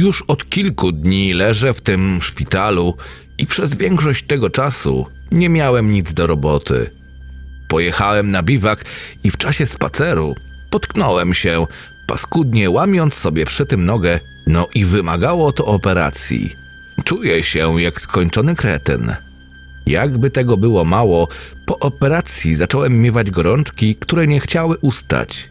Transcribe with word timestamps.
Już 0.00 0.22
od 0.22 0.50
kilku 0.50 0.92
dni 0.92 1.32
leżę 1.34 1.74
w 1.74 1.80
tym 1.80 2.18
szpitalu 2.22 2.96
i 3.38 3.46
przez 3.46 3.74
większość 3.74 4.26
tego 4.26 4.50
czasu 4.50 5.06
nie 5.32 5.48
miałem 5.48 5.92
nic 5.92 6.14
do 6.14 6.26
roboty. 6.26 6.90
Pojechałem 7.68 8.30
na 8.30 8.42
biwak 8.42 8.84
i 9.24 9.30
w 9.30 9.36
czasie 9.36 9.66
spaceru 9.66 10.34
potknąłem 10.70 11.34
się, 11.34 11.66
paskudnie 12.08 12.70
łamiąc 12.70 13.14
sobie 13.14 13.44
przy 13.44 13.66
tym 13.66 13.84
nogę, 13.84 14.20
no 14.46 14.66
i 14.74 14.84
wymagało 14.84 15.52
to 15.52 15.66
operacji. 15.66 16.52
Czuję 17.04 17.42
się 17.42 17.80
jak 17.80 18.00
skończony 18.00 18.54
kretyn. 18.54 19.14
Jakby 19.86 20.30
tego 20.30 20.56
było 20.56 20.84
mało, 20.84 21.28
po 21.66 21.78
operacji 21.78 22.54
zacząłem 22.54 23.00
miewać 23.00 23.30
gorączki, 23.30 23.94
które 23.94 24.26
nie 24.26 24.40
chciały 24.40 24.76
ustać. 24.78 25.48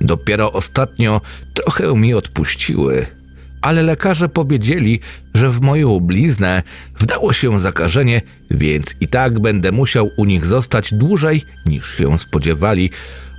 Dopiero 0.00 0.52
ostatnio 0.52 1.20
trochę 1.54 1.94
mi 1.96 2.14
odpuściły, 2.14 3.19
ale 3.62 3.82
lekarze 3.82 4.28
powiedzieli, 4.28 5.00
że 5.34 5.50
w 5.50 5.60
moją 5.60 6.00
bliznę 6.00 6.62
wdało 6.98 7.32
się 7.32 7.60
zakażenie, 7.60 8.22
więc 8.50 8.94
i 9.00 9.08
tak 9.08 9.40
będę 9.40 9.72
musiał 9.72 10.10
u 10.16 10.24
nich 10.24 10.46
zostać 10.46 10.94
dłużej 10.94 11.42
niż 11.66 11.96
się 11.96 12.18
spodziewali 12.18 12.90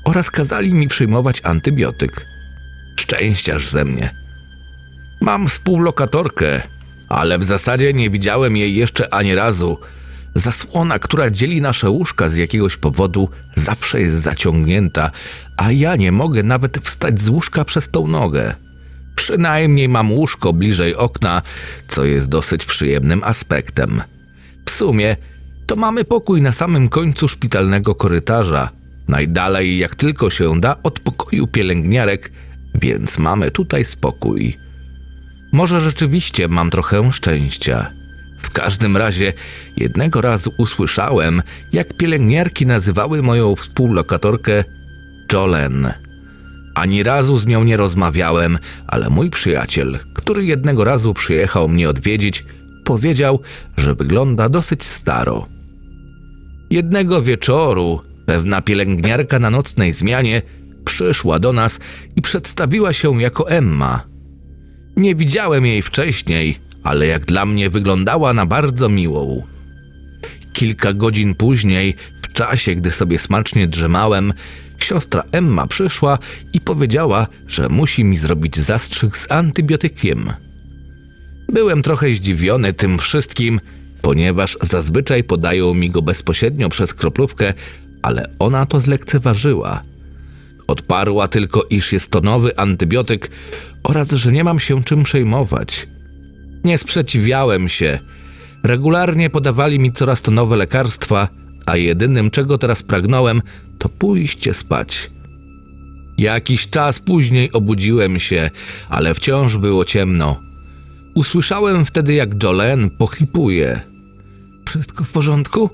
oraz 0.06 0.32
kazali 0.32 0.74
mi 0.74 0.88
przyjmować 0.88 1.42
antybiotyk. 1.44 2.26
Szczęściarz 3.00 3.70
ze 3.70 3.86
mnie. 3.86 4.12
Mam 5.22 5.48
współlokatorkę, 5.48 6.62
ale 7.10 7.40
w 7.40 7.44
zasadzie 7.44 7.94
nie 7.94 8.10
widziałem 8.10 8.58
jej 8.58 8.76
jeszcze 8.76 9.14
ani 9.14 9.36
razu. 9.36 9.78
Zasłona, 10.36 11.00
która 11.00 11.30
dzieli 11.30 11.62
nasze 11.62 11.90
łóżka 11.90 12.30
z 12.30 12.36
jakiegoś 12.36 12.78
powodu, 12.78 13.30
zawsze 13.56 14.02
jest 14.02 14.16
zaciągnięta, 14.16 15.12
a 15.58 15.72
ja 15.72 15.96
nie 15.96 16.12
mogę 16.12 16.44
nawet 16.44 16.78
wstać 16.78 17.22
z 17.22 17.30
łóżka 17.30 17.66
przez 17.66 17.90
tą 17.90 18.08
nogę. 18.08 18.56
Przynajmniej 19.22 19.90
mam 19.90 20.12
łóżko 20.12 20.54
bliżej 20.54 20.96
okna, 20.96 21.42
co 21.88 22.06
jest 22.06 22.30
dosyć 22.30 22.66
przyjemnym 22.66 23.24
aspektem. 23.24 24.02
W 24.66 24.72
sumie 24.72 25.16
to 25.68 25.76
mamy 25.76 26.04
pokój 26.04 26.42
na 26.42 26.52
samym 26.52 26.90
końcu 26.90 27.28
szpitalnego 27.28 27.96
korytarza, 27.96 28.70
najdalej 29.08 29.78
jak 29.78 29.96
tylko 29.96 30.30
się 30.30 30.62
da 30.62 30.76
od 30.84 31.00
pokoju 31.00 31.48
pielęgniarek, 31.48 32.32
więc 32.76 33.18
mamy 33.18 33.52
tutaj 33.52 33.86
spokój. 33.86 34.58
Może 35.52 35.82
rzeczywiście 35.82 36.48
mam 36.48 36.70
trochę 36.70 37.12
szczęścia. 37.12 37.92
W 38.42 38.50
każdym 38.50 38.98
razie 38.98 39.34
jednego 39.78 40.22
razu 40.22 40.54
usłyszałem, 40.58 41.42
jak 41.74 41.98
pielęgniarki 41.98 42.66
nazywały 42.66 43.22
moją 43.22 43.56
współlokatorkę 43.56 44.64
Jolen. 45.34 45.94
Ani 46.76 47.04
razu 47.04 47.38
z 47.38 47.48
nią 47.48 47.64
nie 47.64 47.78
rozmawiałem, 47.78 48.58
ale 48.88 49.10
mój 49.10 49.30
przyjaciel, 49.30 50.00
który 50.14 50.46
jednego 50.46 50.84
razu 50.84 51.14
przyjechał 51.14 51.70
mnie 51.70 51.90
odwiedzić, 51.90 52.46
powiedział, 52.84 53.40
że 53.78 53.96
wygląda 53.96 54.50
dosyć 54.50 54.84
staro. 54.84 55.48
Jednego 56.70 57.22
wieczoru 57.22 58.02
pewna 58.26 58.62
pielęgniarka 58.62 59.40
na 59.40 59.50
nocnej 59.50 59.94
zmianie 59.94 60.42
przyszła 60.86 61.40
do 61.40 61.54
nas 61.54 61.80
i 62.16 62.22
przedstawiła 62.22 62.94
się 62.94 63.22
jako 63.22 63.50
Emma. 63.50 64.04
Nie 64.98 65.16
widziałem 65.16 65.66
jej 65.66 65.82
wcześniej, 65.82 66.60
ale 66.84 67.08
jak 67.08 67.26
dla 67.26 67.46
mnie 67.46 67.70
wyglądała 67.70 68.34
na 68.34 68.46
bardzo 68.46 68.90
miłą. 68.90 69.44
Kilka 70.54 70.94
godzin 70.94 71.36
później, 71.36 71.96
w 72.22 72.34
czasie, 72.34 72.76
gdy 72.76 72.92
sobie 72.92 73.20
smacznie 73.20 73.68
drzemałem, 73.68 74.34
siostra 74.84 75.24
Emma 75.32 75.68
przyszła 75.68 76.20
i 76.54 76.62
powiedziała, 76.62 77.28
że 77.48 77.70
musi 77.70 78.04
mi 78.04 78.18
zrobić 78.18 78.58
zastrzyk 78.58 79.18
z 79.18 79.32
antybiotykiem. 79.32 80.34
Byłem 81.50 81.82
trochę 81.82 82.14
zdziwiony 82.14 82.74
tym 82.74 83.00
wszystkim, 83.00 83.60
ponieważ 84.02 84.58
zazwyczaj 84.62 85.24
podają 85.24 85.74
mi 85.74 85.90
go 85.90 86.02
bezpośrednio 86.02 86.70
przez 86.70 86.94
kroplówkę, 86.94 87.54
ale 88.02 88.30
ona 88.40 88.66
to 88.66 88.80
zlekceważyła. 88.80 89.82
Odparła 90.68 91.28
tylko, 91.28 91.64
iż 91.70 91.94
jest 91.94 92.12
to 92.12 92.22
nowy 92.22 92.58
antybiotyk 92.58 93.32
oraz 93.84 94.10
że 94.10 94.32
nie 94.32 94.44
mam 94.44 94.60
się 94.60 94.84
czym 94.84 95.04
przejmować. 95.04 95.88
Nie 96.64 96.78
sprzeciwiałem 96.78 97.70
się. 97.70 98.00
Regularnie 98.64 99.30
podawali 99.30 99.80
mi 99.80 99.92
coraz 99.92 100.22
to 100.22 100.32
nowe 100.32 100.56
lekarstwa, 100.56 101.28
a 101.66 101.78
jedynym 101.78 102.32
czego 102.32 102.58
teraz 102.58 102.84
pragnąłem, 102.84 103.42
to 103.82 103.90
pójście 103.90 104.54
spać. 104.54 105.12
Jakiś 106.18 106.70
czas 106.70 107.00
później 107.00 107.52
obudziłem 107.52 108.20
się, 108.20 108.50
ale 108.90 109.14
wciąż 109.14 109.58
było 109.58 109.86
ciemno. 109.86 110.40
Usłyszałem 111.16 111.86
wtedy, 111.86 112.14
jak 112.14 112.44
Jolene 112.44 112.90
pochlipuje. 112.90 113.82
Wszystko 114.68 115.04
w 115.04 115.12
porządku? 115.12 115.70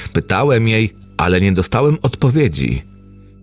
Spytałem 0.00 0.68
jej, 0.68 0.94
ale 1.16 1.40
nie 1.40 1.52
dostałem 1.52 1.98
odpowiedzi. 2.02 2.82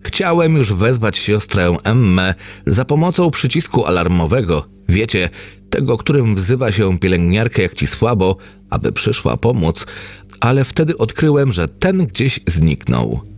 Chciałem 0.04 0.56
już 0.56 0.72
wezwać 0.72 1.18
siostrę 1.18 1.76
Emmę 1.84 2.34
za 2.66 2.84
pomocą 2.84 3.30
przycisku 3.30 3.84
alarmowego, 3.84 4.68
wiecie, 4.88 5.28
tego, 5.70 5.96
którym 5.96 6.34
wzywa 6.36 6.72
się 6.72 6.98
pielęgniarkę 6.98 7.62
jak 7.62 7.74
ci 7.74 7.86
słabo, 7.86 8.36
aby 8.70 8.92
przyszła 8.92 9.36
pomóc, 9.36 9.86
ale 10.40 10.64
wtedy 10.64 10.98
odkryłem, 10.98 11.52
że 11.52 11.68
ten 11.68 12.06
gdzieś 12.06 12.40
zniknął. 12.46 13.37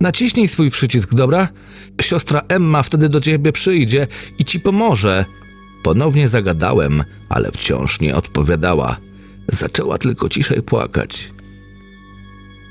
Naciśnij 0.00 0.48
swój 0.48 0.70
przycisk, 0.70 1.14
dobra? 1.14 1.48
Siostra 2.00 2.42
Emma 2.48 2.82
wtedy 2.82 3.08
do 3.08 3.20
ciebie 3.20 3.52
przyjdzie 3.52 4.06
i 4.38 4.44
ci 4.44 4.60
pomoże. 4.60 5.24
Ponownie 5.82 6.28
zagadałem, 6.28 7.04
ale 7.28 7.52
wciąż 7.52 8.00
nie 8.00 8.16
odpowiadała. 8.16 8.96
Zaczęła 9.48 9.98
tylko 9.98 10.28
ciszej 10.28 10.62
płakać. 10.62 11.30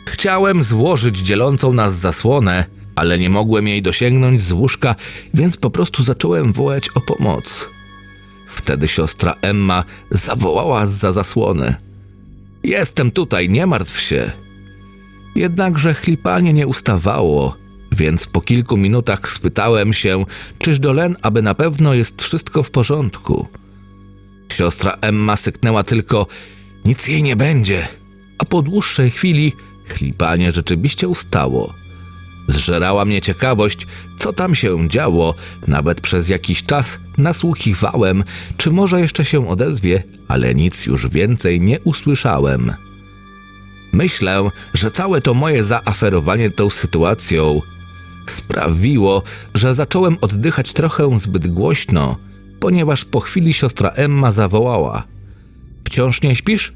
Chciałem 0.06 0.63
złożyć 0.63 1.17
dzielącą 1.17 1.73
nas 1.73 1.95
zasłonę, 2.00 2.66
ale 2.95 3.19
nie 3.19 3.29
mogłem 3.29 3.67
jej 3.67 3.81
dosięgnąć 3.81 4.41
z 4.41 4.51
łóżka, 4.51 4.95
więc 5.34 5.57
po 5.57 5.69
prostu 5.69 6.03
zacząłem 6.03 6.53
wołać 6.53 6.90
o 6.90 7.01
pomoc. 7.01 7.69
Wtedy 8.47 8.88
siostra 8.88 9.35
Emma 9.41 9.84
zawołała 10.11 10.85
za 10.85 11.11
zasłony. 11.11 11.75
Jestem 12.63 13.11
tutaj, 13.11 13.50
nie 13.50 13.66
martw 13.66 14.00
się. 14.00 14.43
Jednakże 15.36 15.94
chlipanie 15.94 16.54
nie 16.54 16.68
ustawało, 16.68 17.58
więc 17.92 18.28
po 18.28 18.42
kilku 18.42 18.78
minutach 18.78 19.30
spytałem 19.30 19.94
się, 19.94 20.26
czyż 20.60 20.80
Dolen, 20.80 21.16
aby 21.22 21.42
na 21.42 21.56
pewno 21.56 21.94
jest 21.94 22.22
wszystko 22.22 22.64
w 22.64 22.72
porządku. 22.72 23.48
Siostra 24.54 24.98
Emma 25.02 25.36
syknęła 25.36 25.84
tylko, 25.84 26.28
nic 26.86 27.08
jej 27.08 27.24
nie 27.24 27.36
będzie, 27.36 27.88
a 28.38 28.46
po 28.46 28.62
dłuższej 28.62 29.12
chwili 29.12 29.54
chlipanie 29.88 30.52
rzeczywiście 30.52 31.08
ustało. 31.08 31.74
Zżerała 32.48 33.06
mnie 33.06 33.22
ciekawość, 33.22 33.88
co 34.18 34.34
tam 34.34 34.56
się 34.56 34.90
działo. 34.90 35.36
Nawet 35.68 36.02
przez 36.02 36.30
jakiś 36.30 36.64
czas 36.64 37.00
nasłuchiwałem, 37.18 38.24
czy 38.58 38.72
może 38.72 39.02
jeszcze 39.02 39.26
się 39.26 39.50
odezwie, 39.50 40.04
ale 40.28 40.56
nic 40.56 40.86
już 40.86 41.08
więcej 41.08 41.62
nie 41.62 41.80
usłyszałem. 41.80 42.74
Myślę, 43.94 44.50
że 44.74 44.92
całe 44.92 45.22
to 45.22 45.34
moje 45.34 45.64
zaaferowanie 45.64 46.50
tą 46.50 46.70
sytuacją 46.70 47.62
sprawiło, 48.30 49.24
że 49.54 49.74
zacząłem 49.74 50.18
oddychać 50.22 50.74
trochę 50.74 51.20
zbyt 51.20 51.48
głośno, 51.48 52.18
ponieważ 52.59 53.06
po 53.06 53.20
chwili 53.20 53.53
siostra 53.53 53.90
Emma 53.90 54.32
zawołała: 54.32 55.03
Wciąż 55.85 56.22
nie 56.22 56.35
śpisz? 56.35 56.73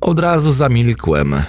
Od 0.00 0.20
razu 0.20 0.52
zamilkłem. 0.52 1.42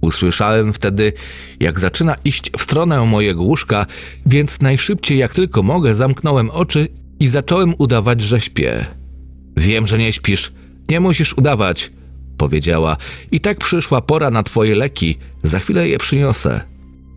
Usłyszałem 0.00 0.72
wtedy, 0.72 1.12
jak 1.60 1.78
zaczyna 1.80 2.16
iść 2.24 2.50
w 2.58 2.62
stronę 2.62 3.04
mojego 3.04 3.42
łóżka, 3.42 3.86
więc 4.26 4.60
najszybciej 4.60 5.18
jak 5.18 5.34
tylko 5.34 5.62
mogę 5.62 5.94
zamknąłem 5.94 6.50
oczy 6.50 6.88
i 7.20 7.28
zacząłem 7.28 7.74
udawać, 7.78 8.22
że 8.22 8.40
śpię. 8.40 8.86
Wiem, 9.56 9.86
że 9.86 9.98
nie 9.98 10.12
śpisz, 10.12 10.52
nie 10.90 11.00
musisz 11.00 11.38
udawać, 11.38 11.90
powiedziała. 12.36 12.96
I 13.32 13.40
tak 13.40 13.58
przyszła 13.58 14.00
pora 14.00 14.30
na 14.30 14.42
twoje 14.42 14.74
leki, 14.74 15.18
za 15.42 15.58
chwilę 15.58 15.88
je 15.88 15.98
przyniosę. 15.98 16.60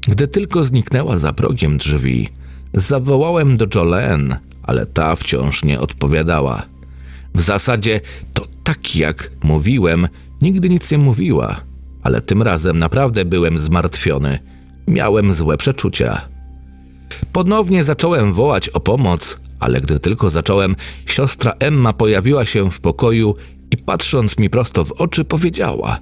Gdy 0.07 0.27
tylko 0.27 0.63
zniknęła 0.63 1.17
za 1.17 1.33
progiem 1.33 1.77
drzwi, 1.77 2.29
zawołałem 2.73 3.57
do 3.57 3.67
Jolene, 3.75 4.39
ale 4.63 4.85
ta 4.85 5.15
wciąż 5.15 5.63
nie 5.63 5.79
odpowiadała. 5.79 6.65
W 7.35 7.41
zasadzie 7.41 8.01
to 8.33 8.47
tak 8.63 8.95
jak 8.95 9.31
mówiłem, 9.43 10.07
nigdy 10.41 10.69
nic 10.69 10.91
nie 10.91 10.97
mówiła 10.97 11.67
ale 12.07 12.21
tym 12.21 12.41
razem 12.41 12.79
naprawdę 12.79 13.25
byłem 13.25 13.59
zmartwiony. 13.59 14.39
Miałem 14.87 15.33
złe 15.33 15.57
przeczucia. 15.57 16.21
Ponownie 17.31 17.83
zacząłem 17.83 18.33
wołać 18.33 18.69
o 18.69 18.79
pomoc, 18.79 19.39
ale 19.59 19.81
gdy 19.81 19.99
tylko 19.99 20.29
zacząłem, 20.29 20.75
siostra 21.05 21.53
Emma 21.59 21.93
pojawiła 21.93 22.45
się 22.45 22.71
w 22.71 22.79
pokoju 22.79 23.35
i 23.71 23.77
patrząc 23.77 24.39
mi 24.39 24.49
prosto 24.49 24.85
w 24.85 24.91
oczy 24.91 25.25
powiedziała: 25.25 25.99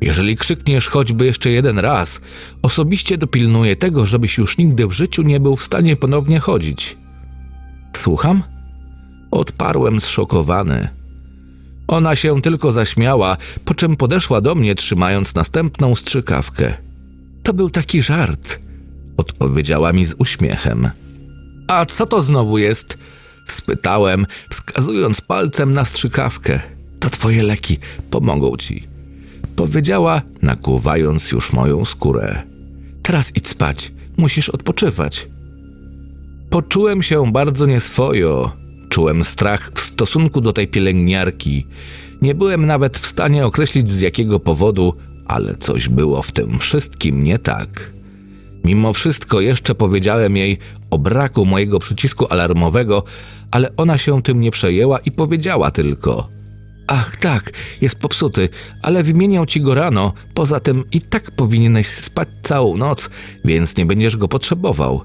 Jeżeli 0.00 0.36
krzykniesz 0.36 0.88
choćby 0.88 1.26
jeszcze 1.26 1.50
jeden 1.50 1.78
raz, 1.78 2.20
osobiście 2.62 3.18
dopilnuję 3.18 3.76
tego, 3.76 4.06
żebyś 4.06 4.38
już 4.38 4.58
nigdy 4.58 4.86
w 4.86 4.92
życiu 4.92 5.22
nie 5.22 5.40
był 5.40 5.56
w 5.56 5.64
stanie 5.64 5.96
ponownie 5.96 6.40
chodzić. 6.40 6.96
Słucham? 7.96 8.42
Odparłem 9.30 10.00
zszokowany. 10.00 10.88
Ona 11.88 12.16
się 12.16 12.42
tylko 12.42 12.72
zaśmiała, 12.72 13.36
po 13.64 13.74
czym 13.74 13.96
podeszła 13.96 14.40
do 14.40 14.54
mnie, 14.54 14.74
trzymając 14.74 15.34
następną 15.34 15.94
strzykawkę. 15.94 16.74
To 17.42 17.54
był 17.54 17.70
taki 17.70 18.02
żart, 18.02 18.60
odpowiedziała 19.16 19.92
mi 19.92 20.04
z 20.04 20.14
uśmiechem. 20.18 20.90
A 21.68 21.84
co 21.84 22.06
to 22.06 22.22
znowu 22.22 22.58
jest? 22.58 22.98
Spytałem, 23.52 24.26
wskazując 24.50 25.20
palcem 25.20 25.72
na 25.72 25.84
strzykawkę. 25.84 26.60
To 27.00 27.10
twoje 27.10 27.42
leki, 27.42 27.78
pomogą 28.10 28.56
ci. 28.56 28.88
Powiedziała, 29.56 30.22
nakłuwając 30.42 31.32
już 31.32 31.52
moją 31.52 31.84
skórę. 31.84 32.42
Teraz 33.02 33.36
idź 33.36 33.48
spać, 33.48 33.92
musisz 34.16 34.48
odpoczywać. 34.48 35.28
Poczułem 36.50 37.02
się 37.02 37.32
bardzo 37.32 37.66
nieswojo. 37.66 38.52
Czułem 38.88 39.24
strach 39.24 39.72
w 39.74 39.80
stosunku 39.80 40.40
do 40.40 40.52
tej 40.52 40.68
pielęgniarki. 40.68 41.66
Nie 42.22 42.34
byłem 42.34 42.66
nawet 42.66 42.98
w 42.98 43.06
stanie 43.06 43.46
określić 43.46 43.90
z 43.90 44.00
jakiego 44.00 44.40
powodu, 44.40 44.94
ale 45.26 45.56
coś 45.56 45.88
było 45.88 46.22
w 46.22 46.32
tym 46.32 46.58
wszystkim 46.58 47.24
nie 47.24 47.38
tak. 47.38 47.90
Mimo 48.64 48.92
wszystko 48.92 49.40
jeszcze 49.40 49.74
powiedziałem 49.74 50.36
jej 50.36 50.58
o 50.90 50.98
braku 50.98 51.46
mojego 51.46 51.78
przycisku 51.78 52.26
alarmowego, 52.30 53.04
ale 53.50 53.76
ona 53.76 53.98
się 53.98 54.22
tym 54.22 54.40
nie 54.40 54.50
przejęła 54.50 54.98
i 54.98 55.10
powiedziała 55.10 55.70
tylko: 55.70 56.28
Ach, 56.86 57.16
tak, 57.16 57.52
jest 57.80 57.98
popsuty, 57.98 58.48
ale 58.82 59.02
wymieniał 59.02 59.46
ci 59.46 59.60
go 59.60 59.74
rano. 59.74 60.12
Poza 60.34 60.60
tym 60.60 60.84
i 60.92 61.00
tak 61.00 61.30
powinieneś 61.30 61.88
spać 61.88 62.28
całą 62.42 62.76
noc, 62.76 63.10
więc 63.44 63.76
nie 63.76 63.86
będziesz 63.86 64.16
go 64.16 64.28
potrzebował. 64.28 65.00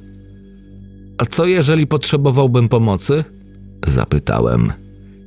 A 1.18 1.26
co 1.26 1.46
jeżeli 1.46 1.88
potrzebowałbym 1.88 2.70
pomocy? 2.70 3.24
Zapytałem. 3.86 4.74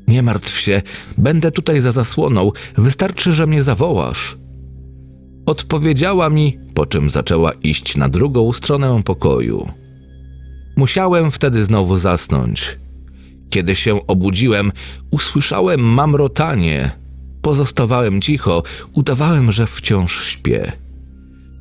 Nie 0.08 0.22
martw 0.22 0.58
się, 0.58 0.82
będę 1.18 1.50
tutaj 1.50 1.80
za 1.80 1.92
zasłoną, 1.92 2.52
wystarczy, 2.76 3.32
że 3.32 3.46
mnie 3.46 3.62
zawołasz. 3.62 4.39
Odpowiedziała 5.46 6.30
mi, 6.30 6.58
po 6.74 6.86
czym 6.86 7.10
zaczęła 7.10 7.52
iść 7.52 7.96
na 7.96 8.08
drugą 8.08 8.52
stronę 8.52 9.02
pokoju. 9.04 9.68
Musiałem 10.76 11.30
wtedy 11.30 11.64
znowu 11.64 11.96
zasnąć. 11.96 12.78
Kiedy 13.50 13.76
się 13.76 14.06
obudziłem, 14.06 14.72
usłyszałem 15.10 15.80
mamrotanie. 15.80 16.90
Pozostawałem 17.42 18.20
cicho, 18.20 18.62
udawałem, 18.92 19.52
że 19.52 19.66
wciąż 19.66 20.24
śpię. 20.24 20.72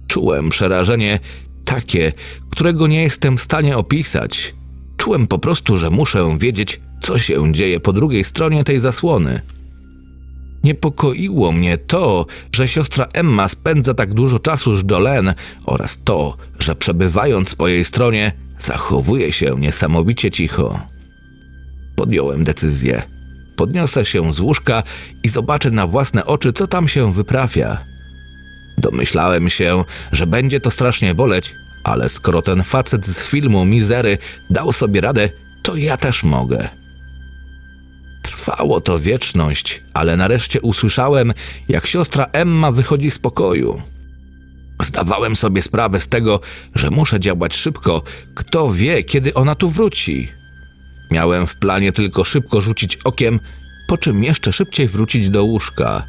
Czułem 0.08 0.50
przerażenie 0.50 1.20
takie, 1.66 2.14
którego 2.50 2.88
nie 2.88 3.02
jestem 3.02 3.38
w 3.38 3.42
stanie 3.42 3.78
opisać. 3.78 4.56
Czułem 4.98 5.28
po 5.28 5.40
prostu, 5.40 5.78
że 5.78 5.90
muszę 5.90 6.38
wiedzieć, 6.40 6.82
co 7.02 7.20
się 7.20 7.54
dzieje 7.54 7.80
po 7.80 7.94
drugiej 7.94 8.24
stronie 8.24 8.64
tej 8.64 8.80
zasłony. 8.80 9.42
Niepokoiło 10.64 11.52
mnie 11.52 11.78
to, 11.78 12.26
że 12.56 12.68
siostra 12.68 13.08
Emma 13.14 13.48
spędza 13.48 13.94
tak 13.94 14.14
dużo 14.14 14.40
czasu 14.40 14.76
z 14.76 14.92
Jolene 14.92 15.36
oraz 15.66 16.04
to, 16.04 16.38
że 16.60 16.76
przebywając 16.76 17.56
po 17.56 17.68
jej 17.68 17.86
stronie, 17.86 18.32
zachowuje 18.60 19.32
się 19.32 19.56
niesamowicie 19.60 20.32
cicho. 20.32 20.80
Podjąłem 21.96 22.44
decyzję. 22.44 23.04
Podniosę 23.56 24.06
się 24.06 24.34
z 24.34 24.40
łóżka 24.40 24.84
i 25.24 25.30
zobaczę 25.30 25.72
na 25.72 25.88
własne 25.88 26.26
oczy, 26.26 26.54
co 26.54 26.68
tam 26.68 26.88
się 26.88 27.14
wyprawia. 27.14 27.86
Domyślałem 28.78 29.50
się, 29.50 29.84
że 30.12 30.28
będzie 30.28 30.60
to 30.60 30.72
strasznie 30.72 31.16
boleć, 31.16 31.56
ale 31.84 32.10
skoro 32.10 32.42
ten 32.42 32.64
facet 32.64 33.06
z 33.06 33.24
filmu 33.24 33.66
Mizery 33.66 34.18
dał 34.50 34.72
sobie 34.72 35.02
radę, 35.02 35.30
to 35.64 35.76
ja 35.76 35.98
też 35.98 36.24
mogę. 36.24 36.79
Trwało 38.50 38.82
to 38.82 39.00
wieczność, 39.00 39.84
ale 39.94 40.18
nareszcie 40.18 40.62
usłyszałem, 40.62 41.34
jak 41.68 41.88
siostra 41.88 42.28
Emma 42.32 42.72
wychodzi 42.72 43.12
z 43.12 43.20
pokoju. 43.20 43.82
Zdawałem 44.82 45.36
sobie 45.36 45.62
sprawę 45.62 46.00
z 46.00 46.08
tego, 46.08 46.40
że 46.76 46.90
muszę 46.90 47.20
działać 47.20 47.56
szybko. 47.56 48.04
Kto 48.36 48.74
wie, 48.74 49.04
kiedy 49.04 49.34
ona 49.34 49.56
tu 49.56 49.70
wróci? 49.70 50.28
Miałem 51.12 51.48
w 51.48 51.56
planie 51.56 51.92
tylko 51.92 52.24
szybko 52.24 52.62
rzucić 52.62 52.98
okiem, 52.98 53.40
po 53.88 53.98
czym 53.98 54.24
jeszcze 54.24 54.52
szybciej 54.52 54.88
wrócić 54.88 55.30
do 55.30 55.44
łóżka. 55.44 56.04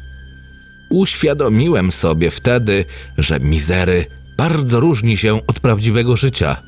Uświadomiłem 0.89 1.91
sobie 1.91 2.31
wtedy, 2.31 2.85
że 3.17 3.39
mizery 3.39 4.05
bardzo 4.37 4.79
różni 4.79 5.17
się 5.17 5.47
od 5.47 5.59
prawdziwego 5.59 6.15
życia. 6.15 6.61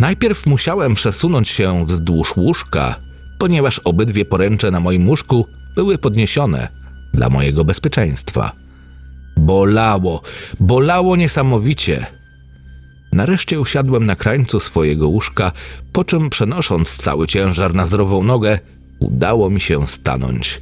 Najpierw 0.00 0.46
musiałem 0.46 0.94
przesunąć 0.94 1.48
się 1.48 1.86
wzdłuż 1.86 2.36
łóżka, 2.36 2.96
ponieważ 3.42 3.78
obydwie 3.78 4.24
poręcze 4.24 4.70
na 4.70 4.80
moim 4.80 5.08
łóżku 5.08 5.46
były 5.74 5.98
podniesione 5.98 6.68
dla 7.14 7.28
mojego 7.28 7.64
bezpieczeństwa. 7.64 8.52
Bolało, 9.36 10.22
bolało 10.60 11.16
niesamowicie. 11.16 12.06
Nareszcie 13.12 13.60
usiadłem 13.60 14.06
na 14.06 14.16
krańcu 14.16 14.60
swojego 14.60 15.08
łóżka, 15.08 15.52
po 15.92 16.04
czym 16.04 16.30
przenosząc 16.30 16.96
cały 16.96 17.26
ciężar 17.26 17.74
na 17.74 17.86
zdrową 17.86 18.22
nogę, 18.22 18.58
udało 19.00 19.50
mi 19.50 19.60
się 19.60 19.86
stanąć. 19.86 20.60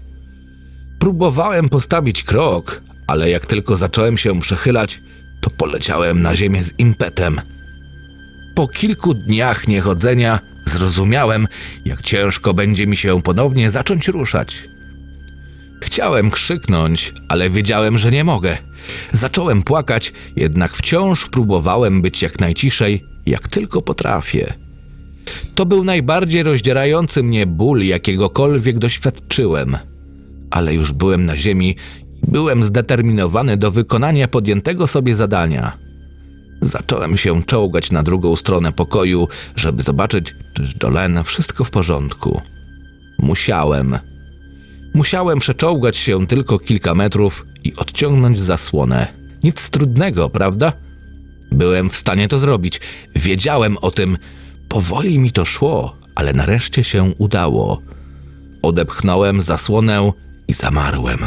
Próbowałem 0.98 1.68
postawić 1.68 2.22
krok, 2.22 2.82
ale 3.06 3.30
jak 3.30 3.46
tylko 3.46 3.76
zacząłem 3.76 4.18
się 4.18 4.40
przechylać, 4.40 5.00
to 5.40 5.50
poleciałem 5.50 6.22
na 6.22 6.36
ziemię 6.36 6.62
z 6.62 6.78
impetem. 6.78 7.40
Po 8.54 8.68
kilku 8.68 9.14
dniach 9.14 9.68
niechodzenia 9.68 10.38
zrozumiałem, 10.70 11.48
jak 11.84 12.02
ciężko 12.02 12.54
będzie 12.54 12.86
mi 12.86 12.96
się 12.96 13.22
ponownie 13.22 13.70
zacząć 13.70 14.08
ruszać. 14.08 14.62
Chciałem 15.82 16.30
krzyknąć, 16.30 17.12
ale 17.28 17.50
wiedziałem, 17.50 17.98
że 17.98 18.10
nie 18.10 18.24
mogę. 18.24 18.58
Zacząłem 19.12 19.62
płakać, 19.62 20.12
jednak 20.36 20.76
wciąż 20.76 21.28
próbowałem 21.28 22.02
być 22.02 22.22
jak 22.22 22.40
najciszej, 22.40 23.04
jak 23.26 23.48
tylko 23.48 23.82
potrafię. 23.82 24.54
To 25.54 25.66
był 25.66 25.84
najbardziej 25.84 26.42
rozdzierający 26.42 27.22
mnie 27.22 27.46
ból, 27.46 27.84
jakiegokolwiek 27.84 28.78
doświadczyłem. 28.78 29.76
Ale 30.50 30.74
już 30.74 30.92
byłem 30.92 31.24
na 31.24 31.36
ziemi 31.36 31.76
i 32.22 32.30
byłem 32.30 32.64
zdeterminowany 32.64 33.56
do 33.56 33.70
wykonania 33.70 34.28
podjętego 34.28 34.86
sobie 34.86 35.16
zadania. 35.16 35.89
Zacząłem 36.62 37.16
się 37.16 37.42
czołgać 37.42 37.90
na 37.90 38.02
drugą 38.02 38.36
stronę 38.36 38.72
pokoju, 38.72 39.28
żeby 39.56 39.82
zobaczyć, 39.82 40.34
czy 40.52 40.66
z 40.66 40.82
Jolene 40.82 41.24
wszystko 41.24 41.64
w 41.64 41.70
porządku. 41.70 42.40
Musiałem. 43.18 43.98
Musiałem 44.94 45.38
przeczołgać 45.38 45.96
się 45.96 46.26
tylko 46.26 46.58
kilka 46.58 46.94
metrów 46.94 47.46
i 47.64 47.74
odciągnąć 47.76 48.38
zasłonę. 48.38 49.06
Nic 49.42 49.70
trudnego, 49.70 50.30
prawda? 50.30 50.72
Byłem 51.52 51.90
w 51.90 51.96
stanie 51.96 52.28
to 52.28 52.38
zrobić. 52.38 52.80
Wiedziałem 53.16 53.76
o 53.78 53.90
tym. 53.90 54.18
Powoli 54.68 55.18
mi 55.18 55.32
to 55.32 55.44
szło, 55.44 55.96
ale 56.14 56.32
nareszcie 56.32 56.84
się 56.84 57.14
udało. 57.18 57.82
Odepchnąłem 58.62 59.42
zasłonę 59.42 60.12
i 60.48 60.52
zamarłem. 60.52 61.18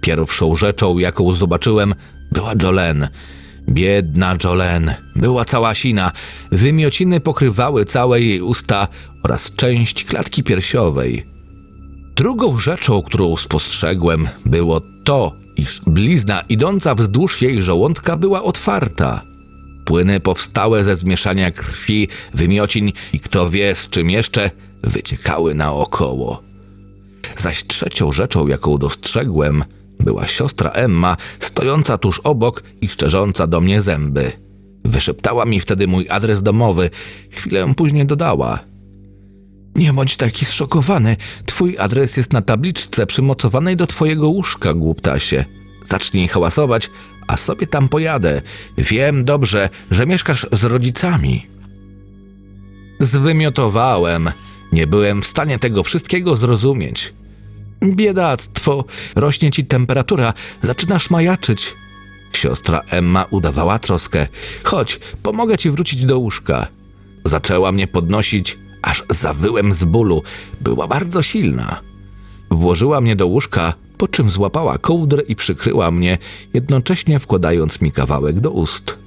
Pierwszą 0.00 0.54
rzeczą, 0.54 0.98
jaką 0.98 1.34
zobaczyłem, 1.34 1.94
była 2.32 2.52
Jolene. 2.62 3.08
Biedna 3.68 4.36
Jolene. 4.44 4.96
Była 5.16 5.44
cała 5.44 5.74
sina. 5.74 6.12
Wymiociny 6.52 7.20
pokrywały 7.20 7.84
całe 7.84 8.20
jej 8.20 8.40
usta 8.42 8.88
oraz 9.22 9.52
część 9.56 10.04
klatki 10.04 10.42
piersiowej. 10.42 11.26
Drugą 12.16 12.58
rzeczą, 12.58 13.02
którą 13.02 13.36
spostrzegłem, 13.36 14.28
było 14.46 14.80
to, 15.04 15.32
iż 15.56 15.80
blizna 15.86 16.40
idąca 16.48 16.94
wzdłuż 16.94 17.42
jej 17.42 17.62
żołądka 17.62 18.16
była 18.16 18.42
otwarta. 18.42 19.22
Płyny 19.84 20.20
powstałe 20.20 20.84
ze 20.84 20.96
zmieszania 20.96 21.50
krwi, 21.50 22.08
wymiocin 22.34 22.92
i 23.12 23.20
kto 23.20 23.50
wie 23.50 23.74
z 23.74 23.88
czym 23.88 24.10
jeszcze, 24.10 24.50
wyciekały 24.82 25.54
naokoło. 25.54 26.42
Zaś 27.36 27.66
trzecią 27.66 28.12
rzeczą, 28.12 28.46
jaką 28.46 28.78
dostrzegłem, 28.78 29.64
była 30.00 30.26
siostra 30.26 30.70
Emma, 30.70 31.16
stojąca 31.40 31.98
tuż 31.98 32.20
obok 32.20 32.62
i 32.80 32.88
szczerząca 32.88 33.46
do 33.46 33.60
mnie 33.60 33.82
zęby. 33.82 34.32
Wyszeptała 34.84 35.44
mi 35.44 35.60
wtedy 35.60 35.86
mój 35.86 36.06
adres 36.08 36.42
domowy. 36.42 36.90
Chwilę 37.30 37.74
później 37.76 38.06
dodała– 38.06 38.58
nie 39.76 39.92
bądź 39.92 40.16
taki 40.16 40.44
zszokowany. 40.44 41.16
Twój 41.46 41.78
adres 41.78 42.16
jest 42.16 42.32
na 42.32 42.42
tabliczce 42.42 43.06
przymocowanej 43.06 43.76
do 43.76 43.86
twojego 43.86 44.28
łóżka, 44.28 44.74
głuptasie. 44.74 45.44
Zacznij 45.84 46.28
hałasować, 46.28 46.90
a 47.26 47.36
sobie 47.36 47.66
tam 47.66 47.88
pojadę. 47.88 48.42
Wiem 48.78 49.24
dobrze, 49.24 49.68
że 49.90 50.06
mieszkasz 50.06 50.46
z 50.52 50.64
rodzicami. 50.64 51.46
Zwymiotowałem. 53.00 54.30
Nie 54.72 54.86
byłem 54.86 55.22
w 55.22 55.26
stanie 55.26 55.58
tego 55.58 55.82
wszystkiego 55.82 56.36
zrozumieć. 56.36 57.14
Biedactwo, 57.82 58.84
rośnie 59.16 59.50
ci 59.50 59.64
temperatura, 59.64 60.32
zaczynasz 60.62 61.10
majaczyć. 61.10 61.74
Siostra 62.32 62.80
Emma 62.90 63.26
udawała 63.30 63.78
troskę. 63.78 64.26
Chodź, 64.62 65.00
pomogę 65.22 65.58
ci 65.58 65.70
wrócić 65.70 66.06
do 66.06 66.18
łóżka. 66.18 66.66
Zaczęła 67.24 67.72
mnie 67.72 67.86
podnosić, 67.86 68.58
aż 68.82 69.04
zawyłem 69.10 69.72
z 69.72 69.84
bólu. 69.84 70.22
Była 70.60 70.86
bardzo 70.86 71.22
silna. 71.22 71.80
Włożyła 72.50 73.00
mnie 73.00 73.16
do 73.16 73.26
łóżka, 73.26 73.74
po 73.98 74.08
czym 74.08 74.30
złapała 74.30 74.78
kołdrę 74.78 75.22
i 75.22 75.36
przykryła 75.36 75.90
mnie, 75.90 76.18
jednocześnie 76.54 77.18
wkładając 77.18 77.80
mi 77.80 77.92
kawałek 77.92 78.40
do 78.40 78.50
ust. 78.50 78.98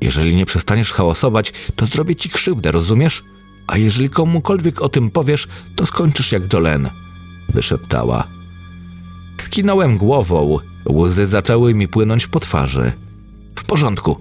Jeżeli 0.00 0.36
nie 0.36 0.46
przestaniesz 0.46 0.92
hałasować, 0.92 1.52
to 1.76 1.86
zrobię 1.86 2.16
ci 2.16 2.30
krzywdę, 2.30 2.72
rozumiesz? 2.72 3.24
A 3.66 3.78
jeżeli 3.78 4.10
komukolwiek 4.10 4.82
o 4.82 4.88
tym 4.88 5.10
powiesz, 5.10 5.48
to 5.76 5.86
skończysz 5.86 6.32
jak 6.32 6.52
Jolene, 6.52 6.90
wyszeptała. 7.56 8.28
Skinąłem 9.40 9.98
głową, 9.98 10.58
łzy 10.90 11.26
zaczęły 11.26 11.74
mi 11.74 11.88
płynąć 11.88 12.26
po 12.26 12.40
twarzy. 12.40 12.92
W 13.54 13.64
porządku. 13.64 14.16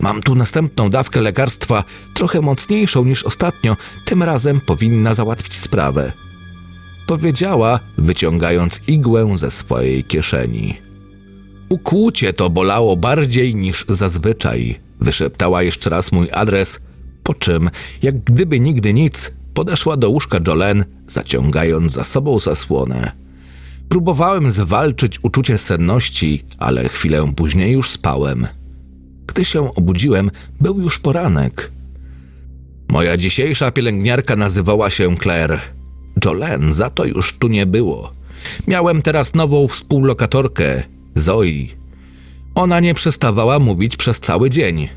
Mam 0.00 0.22
tu 0.22 0.34
następną 0.34 0.90
dawkę 0.90 1.20
lekarstwa, 1.20 1.84
trochę 2.14 2.40
mocniejszą 2.40 3.04
niż 3.04 3.24
ostatnio, 3.24 3.76
tym 4.04 4.22
razem 4.22 4.60
powinna 4.60 5.14
załatwić 5.14 5.54
sprawę. 5.54 6.12
Powiedziała, 7.06 7.80
wyciągając 7.98 8.80
igłę 8.86 9.38
ze 9.38 9.50
swojej 9.50 10.04
kieszeni. 10.04 10.76
Ukłucie 11.68 12.32
to 12.32 12.50
bolało 12.50 12.96
bardziej 12.96 13.54
niż 13.54 13.84
zazwyczaj. 13.88 14.80
Wyszeptała 15.00 15.62
jeszcze 15.62 15.90
raz 15.90 16.12
mój 16.12 16.28
adres, 16.32 16.80
po 17.22 17.34
czym, 17.34 17.70
jak 18.02 18.24
gdyby 18.24 18.60
nigdy 18.60 18.94
nic, 18.94 19.32
podeszła 19.54 19.96
do 19.96 20.10
łóżka 20.10 20.38
Jolene, 20.46 20.84
zaciągając 21.06 21.92
za 21.92 22.04
sobą 22.04 22.38
zasłonę. 22.38 23.12
Próbowałem 23.88 24.50
zwalczyć 24.50 25.18
uczucie 25.22 25.58
senności, 25.58 26.44
ale 26.58 26.88
chwilę 26.88 27.32
później 27.36 27.72
już 27.72 27.90
spałem. 27.90 28.46
Gdy 29.26 29.44
się 29.44 29.74
obudziłem, 29.74 30.30
był 30.60 30.80
już 30.80 30.98
poranek. 30.98 31.70
Moja 32.88 33.16
dzisiejsza 33.16 33.70
pielęgniarka 33.70 34.36
nazywała 34.36 34.90
się 34.90 35.16
Claire. 35.16 35.60
Jolene 36.24 36.72
za 36.72 36.90
to 36.90 37.04
już 37.04 37.38
tu 37.38 37.48
nie 37.48 37.66
było. 37.66 38.12
Miałem 38.68 39.02
teraz 39.02 39.34
nową 39.34 39.68
współlokatorkę, 39.68 40.82
Zoe. 41.14 41.66
Ona 42.54 42.80
nie 42.80 42.94
przestawała 42.94 43.58
mówić 43.58 43.96
przez 43.96 44.20
cały 44.20 44.50
dzień. 44.50 44.88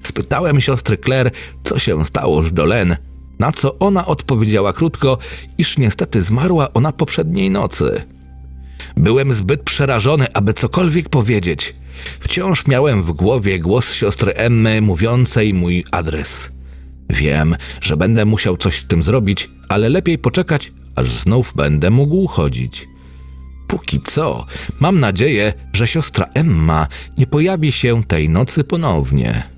Spytałem 0.00 0.60
siostry 0.60 0.98
Claire, 0.98 1.30
co 1.64 1.78
się 1.78 2.04
stało 2.04 2.42
z 2.42 2.58
Jolene, 2.58 2.96
na 3.38 3.52
co 3.52 3.78
ona 3.78 4.06
odpowiedziała 4.06 4.72
krótko, 4.72 5.18
iż 5.58 5.78
niestety 5.78 6.22
zmarła 6.22 6.72
ona 6.72 6.92
poprzedniej 6.92 7.50
nocy. 7.50 8.02
Byłem 8.96 9.32
zbyt 9.32 9.62
przerażony, 9.62 10.26
aby 10.34 10.52
cokolwiek 10.52 11.08
powiedzieć. 11.08 11.74
Wciąż 12.20 12.66
miałem 12.66 13.02
w 13.02 13.12
głowie 13.12 13.60
głos 13.60 13.92
siostry 13.92 14.32
Emmy 14.32 14.80
mówiącej 14.80 15.54
mój 15.54 15.84
adres. 15.90 16.50
Wiem, 17.10 17.56
że 17.80 17.96
będę 17.96 18.24
musiał 18.24 18.56
coś 18.56 18.78
z 18.78 18.86
tym 18.86 19.02
zrobić, 19.02 19.50
ale 19.68 19.88
lepiej 19.88 20.18
poczekać, 20.18 20.72
aż 20.96 21.10
znów 21.10 21.52
będę 21.56 21.90
mógł 21.90 22.26
chodzić. 22.26 22.88
Póki 23.68 24.00
co, 24.00 24.46
mam 24.80 25.00
nadzieję, 25.00 25.52
że 25.72 25.86
siostra 25.86 26.26
Emma 26.34 26.86
nie 27.18 27.26
pojawi 27.26 27.72
się 27.72 28.04
tej 28.04 28.28
nocy 28.28 28.64
ponownie. 28.64 29.57